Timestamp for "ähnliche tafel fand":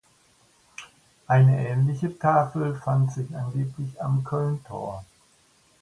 1.69-3.11